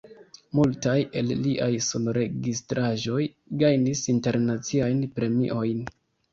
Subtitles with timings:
[0.59, 3.21] Multaj el liaj sonregistraĵoj
[3.65, 5.89] gajnis internaciajn premiojn.